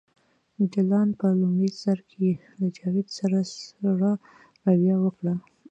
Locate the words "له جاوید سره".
2.59-3.37